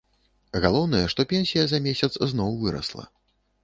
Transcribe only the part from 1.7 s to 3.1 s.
за месяц зноў вырасла.